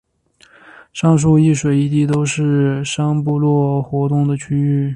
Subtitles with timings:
[0.93, 4.89] 上述一水一地都是商部落活动的区域。